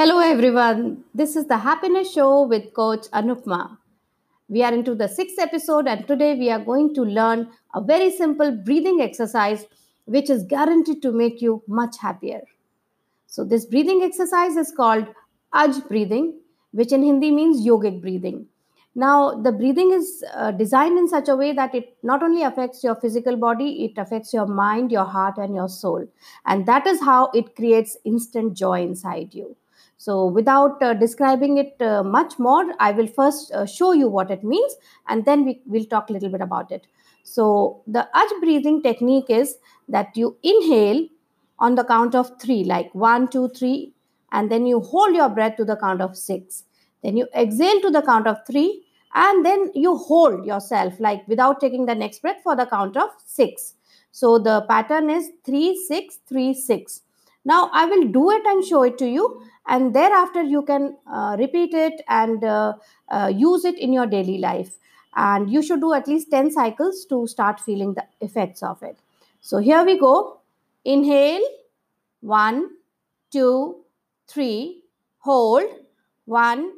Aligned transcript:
Hello, 0.00 0.18
everyone. 0.18 1.04
This 1.14 1.36
is 1.36 1.46
the 1.46 1.58
Happiness 1.58 2.10
Show 2.10 2.44
with 2.44 2.72
Coach 2.72 3.06
Anupma. 3.12 3.76
We 4.48 4.62
are 4.62 4.72
into 4.72 4.94
the 4.94 5.06
sixth 5.06 5.38
episode, 5.38 5.86
and 5.86 6.08
today 6.08 6.36
we 6.36 6.48
are 6.50 6.58
going 6.58 6.94
to 6.94 7.02
learn 7.02 7.50
a 7.74 7.82
very 7.82 8.10
simple 8.10 8.50
breathing 8.50 9.02
exercise 9.02 9.66
which 10.06 10.30
is 10.30 10.44
guaranteed 10.44 11.02
to 11.02 11.12
make 11.12 11.42
you 11.42 11.62
much 11.68 11.98
happier. 11.98 12.40
So, 13.26 13.44
this 13.44 13.66
breathing 13.66 14.00
exercise 14.02 14.56
is 14.56 14.72
called 14.74 15.06
Aj 15.52 15.86
breathing, 15.86 16.32
which 16.70 16.92
in 16.92 17.02
Hindi 17.02 17.30
means 17.30 17.60
yogic 17.66 18.00
breathing. 18.00 18.46
Now, 18.94 19.34
the 19.34 19.52
breathing 19.52 19.92
is 19.92 20.24
uh, 20.34 20.52
designed 20.52 20.96
in 20.96 21.08
such 21.08 21.28
a 21.28 21.36
way 21.36 21.52
that 21.52 21.74
it 21.74 21.94
not 22.02 22.22
only 22.22 22.42
affects 22.42 22.82
your 22.82 22.94
physical 22.94 23.36
body, 23.36 23.84
it 23.84 24.00
affects 24.00 24.32
your 24.32 24.46
mind, 24.46 24.92
your 24.92 25.04
heart, 25.04 25.36
and 25.36 25.54
your 25.54 25.68
soul. 25.68 26.08
And 26.46 26.64
that 26.64 26.86
is 26.86 27.02
how 27.02 27.30
it 27.34 27.54
creates 27.54 27.98
instant 28.06 28.54
joy 28.54 28.80
inside 28.80 29.34
you. 29.34 29.56
So, 30.04 30.26
without 30.26 30.82
uh, 30.82 30.94
describing 30.94 31.58
it 31.58 31.76
uh, 31.82 32.02
much 32.02 32.38
more, 32.38 32.64
I 32.78 32.92
will 32.92 33.06
first 33.06 33.52
uh, 33.52 33.66
show 33.66 33.92
you 33.92 34.08
what 34.08 34.30
it 34.30 34.42
means 34.42 34.76
and 35.08 35.26
then 35.26 35.44
we 35.44 35.60
will 35.66 35.84
talk 35.84 36.08
a 36.08 36.14
little 36.14 36.30
bit 36.30 36.40
about 36.40 36.72
it. 36.72 36.86
So, 37.22 37.82
the 37.86 38.08
Aj 38.14 38.40
breathing 38.40 38.82
technique 38.82 39.28
is 39.28 39.56
that 39.88 40.16
you 40.16 40.38
inhale 40.42 41.06
on 41.58 41.74
the 41.74 41.84
count 41.84 42.14
of 42.14 42.32
three, 42.40 42.64
like 42.64 42.94
one, 42.94 43.28
two, 43.28 43.50
three, 43.50 43.92
and 44.32 44.50
then 44.50 44.64
you 44.64 44.80
hold 44.80 45.14
your 45.14 45.28
breath 45.28 45.56
to 45.58 45.66
the 45.66 45.76
count 45.76 46.00
of 46.00 46.16
six 46.16 46.64
then 47.02 47.16
you 47.16 47.26
exhale 47.34 47.80
to 47.80 47.90
the 47.90 48.02
count 48.02 48.26
of 48.26 48.38
three, 48.46 48.84
and 49.14 49.44
then 49.44 49.70
you 49.74 49.96
hold 49.96 50.44
yourself, 50.46 50.94
like 51.00 51.26
without 51.26 51.60
taking 51.60 51.86
the 51.86 51.94
next 51.94 52.22
breath 52.22 52.40
for 52.42 52.54
the 52.54 52.66
count 52.66 52.96
of 52.96 53.10
six. 53.24 53.74
So 54.12 54.38
the 54.38 54.62
pattern 54.68 55.10
is 55.10 55.30
three, 55.44 55.76
six, 55.88 56.18
three, 56.28 56.54
six. 56.54 57.02
Now 57.44 57.70
I 57.72 57.86
will 57.86 58.06
do 58.08 58.30
it 58.30 58.44
and 58.46 58.64
show 58.64 58.82
it 58.82 58.98
to 58.98 59.08
you, 59.08 59.42
and 59.66 59.94
thereafter 59.94 60.42
you 60.42 60.62
can 60.62 60.96
uh, 61.10 61.36
repeat 61.38 61.74
it 61.74 62.02
and 62.08 62.44
uh, 62.44 62.74
uh, 63.08 63.32
use 63.34 63.64
it 63.64 63.78
in 63.78 63.92
your 63.92 64.06
daily 64.06 64.38
life. 64.38 64.76
And 65.16 65.50
you 65.50 65.62
should 65.62 65.80
do 65.80 65.92
at 65.92 66.06
least 66.06 66.30
10 66.30 66.52
cycles 66.52 67.04
to 67.06 67.26
start 67.26 67.58
feeling 67.58 67.94
the 67.94 68.04
effects 68.20 68.62
of 68.62 68.82
it. 68.82 68.96
So 69.40 69.58
here 69.58 69.84
we 69.84 69.98
go. 69.98 70.40
Inhale, 70.84 71.42
one, 72.20 72.70
two, 73.30 73.84
three, 74.28 74.82
hold, 75.18 75.64
one, 76.26 76.72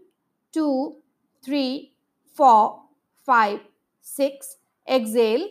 two, 0.52 0.96
three, 1.44 1.92
four, 2.34 2.82
five, 3.24 3.60
six. 4.00 4.56
Exhale. 4.88 5.48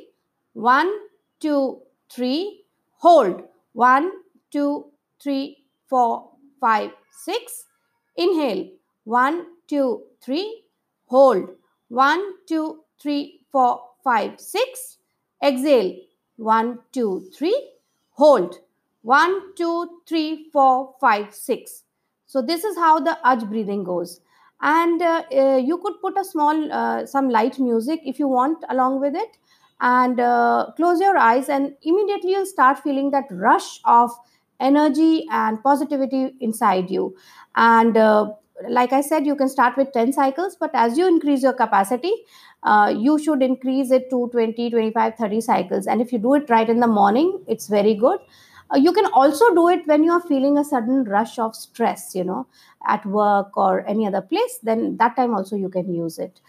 One, 0.54 0.92
two, 1.40 1.82
three. 2.10 2.64
Hold. 2.98 3.44
One, 3.74 4.12
two, 4.52 4.91
three, 5.22 5.64
four, 5.88 6.32
five, 6.60 6.92
six. 7.12 7.66
Inhale. 8.18 8.70
One, 9.04 9.46
two, 9.68 10.04
three. 10.22 10.64
Hold. 11.06 11.50
One, 11.90 12.22
two, 12.48 12.84
three, 13.02 13.42
four, 13.52 13.82
five, 14.04 14.40
six. 14.40 14.98
Exhale. 15.44 15.98
One, 16.38 16.80
two, 16.92 17.30
three. 17.34 17.72
Hold. 18.12 18.60
One, 19.02 19.56
two, 19.56 20.02
three, 20.08 20.50
four, 20.52 20.96
five, 21.02 21.34
six. 21.34 21.84
So 22.28 22.42
this 22.42 22.64
is 22.64 22.78
how 22.78 23.00
the 23.00 23.18
Aj 23.26 23.48
breathing 23.50 23.84
goes 23.84 24.22
and 24.62 25.02
uh, 25.02 25.24
uh, 25.36 25.58
you 25.58 25.78
could 25.80 26.00
put 26.02 26.18
a 26.18 26.24
small 26.24 26.72
uh, 26.72 27.06
some 27.06 27.30
light 27.30 27.60
music 27.60 28.00
if 28.06 28.20
you 28.20 28.28
want 28.28 28.64
along 28.70 29.00
with 29.00 29.16
it 29.16 29.38
and 29.82 30.20
uh, 30.20 30.68
close 30.76 31.00
your 31.00 31.18
eyes 31.18 31.50
and 31.50 31.74
immediately 31.82 32.32
you'll 32.32 32.46
start 32.46 32.78
feeling 32.80 33.10
that 33.10 33.26
rush 33.32 33.80
of 33.86 34.12
energy 34.62 35.26
and 35.32 35.62
positivity 35.64 36.34
inside 36.40 36.90
you. 36.90 37.16
And 37.56 37.98
uh, 37.98 38.32
like 38.70 38.94
i 38.94 39.02
said 39.02 39.26
you 39.26 39.36
can 39.36 39.50
start 39.50 39.76
with 39.76 39.92
10 39.92 40.14
cycles 40.14 40.56
but 40.60 40.70
as 40.76 40.96
you 40.98 41.08
increase 41.08 41.42
your 41.42 41.54
capacity 41.54 42.14
uh, 42.64 42.94
you 42.96 43.18
should 43.18 43.42
increase 43.42 43.92
it 43.92 44.10
to 44.10 44.30
20 44.32 44.70
25 44.70 45.16
30 45.16 45.42
cycles. 45.42 45.88
And 45.88 46.02
if 46.02 46.14
you 46.14 46.20
do 46.20 46.36
it 46.36 46.50
right 46.50 46.70
in 46.70 46.80
the 46.80 46.88
morning 46.88 47.44
it's 47.48 47.68
very 47.68 47.96
good. 47.96 48.20
Uh, 48.74 48.78
you 48.78 48.94
can 48.94 49.06
also 49.08 49.54
do 49.54 49.68
it 49.68 49.86
when 49.88 50.04
you 50.04 50.12
are 50.12 50.22
feeling 50.22 50.58
a 50.58 50.64
sudden 50.64 51.04
rush 51.06 51.38
of 51.40 51.56
stress 51.56 52.16
you 52.16 52.24
know 52.24 52.46
at 52.88 53.06
work 53.06 53.58
or 53.58 53.86
any 53.88 54.08
other 54.08 54.22
place 54.22 54.60
then 54.64 54.98
that 54.98 55.16
time 55.16 55.34
also 55.34 55.56
you 55.56 55.70
can 55.70 55.94
use 55.94 56.20
it. 56.20 56.40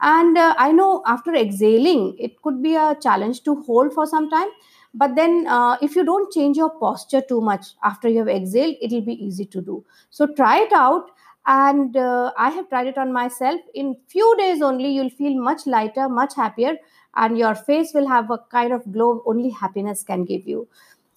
And 0.00 0.36
uh, 0.38 0.54
i 0.58 0.72
know 0.72 1.02
after 1.06 1.34
exhaling 1.34 2.16
it 2.18 2.40
could 2.42 2.62
be 2.62 2.74
a 2.74 2.96
challenge 3.00 3.42
to 3.44 3.62
hold 3.62 3.92
for 3.92 4.06
some 4.06 4.28
time 4.30 4.48
but 4.94 5.14
then 5.14 5.46
uh, 5.46 5.76
if 5.80 5.94
you 5.94 6.04
don't 6.04 6.32
change 6.32 6.56
your 6.56 6.70
posture 6.78 7.22
too 7.28 7.40
much 7.40 7.74
after 7.84 8.08
you 8.08 8.18
have 8.18 8.28
exhaled 8.28 8.76
it'll 8.80 9.00
be 9.00 9.24
easy 9.24 9.44
to 9.44 9.60
do 9.60 9.84
so 10.10 10.26
try 10.26 10.58
it 10.60 10.72
out 10.72 11.10
and 11.46 11.96
uh, 11.96 12.30
i 12.36 12.50
have 12.50 12.68
tried 12.68 12.86
it 12.86 12.98
on 12.98 13.12
myself 13.12 13.60
in 13.74 13.96
few 14.08 14.34
days 14.38 14.62
only 14.62 14.90
you'll 14.90 15.10
feel 15.10 15.40
much 15.40 15.66
lighter 15.66 16.08
much 16.08 16.34
happier 16.34 16.76
and 17.16 17.38
your 17.38 17.54
face 17.54 17.92
will 17.94 18.06
have 18.06 18.30
a 18.30 18.38
kind 18.50 18.72
of 18.72 18.92
glow 18.92 19.22
only 19.26 19.50
happiness 19.50 20.02
can 20.02 20.24
give 20.24 20.46
you 20.46 20.66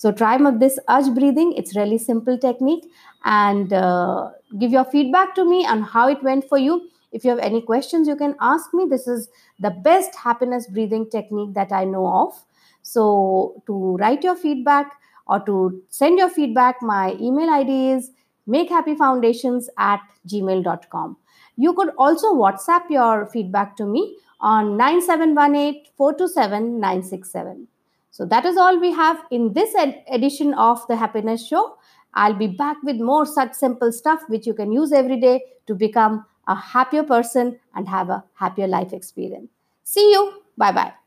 so 0.04 0.12
try 0.12 0.38
this 0.52 0.80
Aj 0.90 1.16
breathing. 1.16 1.54
It's 1.54 1.78
really 1.78 1.98
simple 1.98 2.38
technique 2.38 2.84
and 3.24 3.72
uh, 3.72 4.32
give 4.60 4.74
your 4.74 4.84
feedback 4.84 5.34
to 5.36 5.46
me 5.46 5.66
on 5.66 5.82
how 5.82 6.10
it 6.10 6.22
went 6.22 6.50
for 6.50 6.58
you. 6.58 6.90
If 7.14 7.24
you 7.24 7.30
have 7.30 7.40
any 7.40 7.62
questions, 7.62 8.06
you 8.06 8.18
can 8.18 8.36
ask 8.42 8.74
me. 8.74 8.86
This 8.86 9.08
is 9.08 9.30
the 9.62 9.70
best 9.70 10.14
happiness 10.14 10.68
breathing 10.68 11.10
technique 11.10 11.54
that 11.54 11.72
I 11.72 11.86
know 11.86 12.06
of. 12.06 12.44
So 12.84 13.64
to 13.66 13.98
write 13.98 14.24
your 14.24 14.36
feedback 14.36 14.92
or 15.26 15.40
to 15.46 15.82
send 15.90 16.20
your 16.20 16.30
feedback, 16.30 16.82
my 16.82 17.14
email 17.20 17.50
ID 17.50 17.92
is 17.92 18.12
makehappyfoundations 18.48 19.66
at 19.78 20.02
gmail.com. 20.28 21.18
You 21.56 21.74
could 21.74 21.90
also 21.98 22.34
WhatsApp 22.34 22.90
your 22.90 23.28
feedback 23.28 23.76
to 23.78 23.86
me 23.86 24.18
on 24.40 24.78
9718 24.78 25.86
427 25.96 26.80
967. 26.80 27.68
So 28.12 28.26
that 28.26 28.46
is 28.46 28.58
all 28.58 28.80
we 28.80 28.92
have 28.92 29.24
in 29.32 29.54
this 29.54 29.74
ed- 29.76 30.04
edition 30.12 30.54
of 30.54 30.86
the 30.88 30.96
Happiness 30.96 31.48
Show. 31.48 31.78
I'll 32.14 32.36
be 32.36 32.48
back 32.48 32.78
with 32.84 32.98
more 32.98 33.26
such 33.26 33.54
simple 33.54 33.92
stuff 33.92 34.22
which 34.28 34.46
you 34.46 34.54
can 34.54 34.72
use 34.72 34.92
every 34.92 35.20
day 35.20 35.42
to 35.66 35.74
become 35.74 36.26
a 36.48 36.56
happier 36.56 37.04
person 37.04 37.60
and 37.74 37.88
have 37.88 38.10
a 38.10 38.24
happier 38.36 38.68
life 38.68 38.94
experience. 38.94 39.50
See 39.84 40.12
you. 40.12 40.44
Bye 40.58 40.72
bye. 40.72 41.03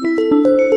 Música 0.00 0.58